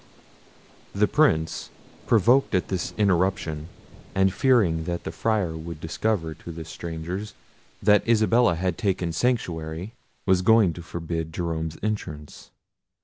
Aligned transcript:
The 0.95 1.07
Prince, 1.07 1.69
provoked 2.07 2.55
at 2.55 2.69
this 2.69 2.91
interruption, 2.97 3.69
and 4.15 4.33
fearing 4.33 4.85
that 4.85 5.03
the 5.03 5.11
Friar 5.11 5.55
would 5.55 5.79
discover 5.79 6.33
to 6.33 6.51
the 6.51 6.65
strangers 6.65 7.35
that 7.83 8.09
Isabella 8.09 8.55
had 8.55 8.79
taken 8.79 9.13
sanctuary, 9.13 9.93
was 10.25 10.41
going 10.41 10.73
to 10.73 10.81
forbid 10.81 11.31
Jerome's 11.31 11.77
entrance. 11.83 12.49